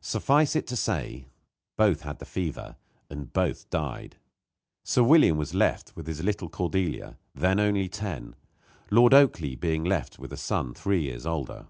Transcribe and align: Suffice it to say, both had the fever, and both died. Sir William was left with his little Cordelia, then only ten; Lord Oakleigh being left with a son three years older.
Suffice 0.00 0.56
it 0.56 0.66
to 0.68 0.76
say, 0.76 1.26
both 1.76 2.00
had 2.00 2.20
the 2.20 2.24
fever, 2.24 2.76
and 3.10 3.30
both 3.34 3.68
died. 3.68 4.16
Sir 4.82 5.02
William 5.02 5.36
was 5.36 5.52
left 5.54 5.94
with 5.94 6.06
his 6.06 6.24
little 6.24 6.48
Cordelia, 6.48 7.18
then 7.34 7.60
only 7.60 7.86
ten; 7.86 8.34
Lord 8.90 9.12
Oakleigh 9.12 9.58
being 9.60 9.84
left 9.84 10.18
with 10.18 10.32
a 10.32 10.38
son 10.38 10.72
three 10.72 11.02
years 11.02 11.26
older. 11.26 11.66